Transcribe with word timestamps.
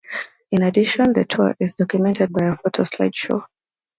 In 0.49 0.63
addition, 0.63 1.13
the 1.13 1.25
tour 1.25 1.55
is 1.59 1.75
documented 1.75 2.33
by 2.33 2.47
a 2.47 2.57
photo 2.57 2.81
slideshow. 2.81 3.45